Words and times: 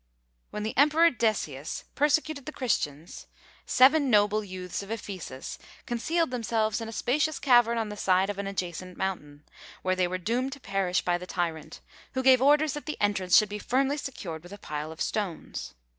When 0.49 0.63
the 0.63 0.75
Emperor 0.77 1.11
Decius 1.11 1.83
persecuted 1.93 2.47
the 2.47 2.51
Christians, 2.51 3.27
seven 3.67 4.09
noble 4.09 4.43
youths 4.43 4.81
of 4.81 4.89
Ephesus 4.89 5.59
concealed 5.85 6.31
themselves 6.31 6.81
in 6.81 6.89
a 6.89 6.91
spacious 6.91 7.37
cavern 7.37 7.77
on 7.77 7.89
the 7.89 7.95
side 7.95 8.31
of 8.31 8.39
an 8.39 8.47
adjacent 8.47 8.97
mountain; 8.97 9.43
where 9.83 9.95
they 9.95 10.07
were 10.07 10.17
doomed 10.17 10.53
to 10.53 10.59
perish 10.59 11.01
by 11.03 11.19
the 11.19 11.27
tyrant, 11.27 11.81
who 12.13 12.23
gave 12.23 12.41
orders 12.41 12.73
that 12.73 12.87
the 12.87 12.99
entrance 12.99 13.37
should 13.37 13.47
be 13.49 13.59
firmly 13.59 13.97
secured 13.97 14.41
with 14.41 14.53
a 14.53 14.57
pile 14.57 14.91
of 14.91 15.01
stones. 15.01 15.75